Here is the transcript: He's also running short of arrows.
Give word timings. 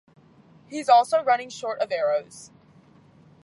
He's 0.67 0.89
also 0.89 1.21
running 1.23 1.49
short 1.51 1.77
of 1.79 1.91
arrows. 1.91 2.49